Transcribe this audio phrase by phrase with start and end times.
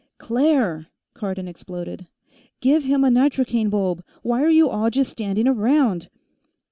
[0.17, 2.07] "Claire!" Cardon exploded,
[2.59, 4.03] "give him a nitrocaine bulb.
[4.23, 6.09] Why are you all just standing around?"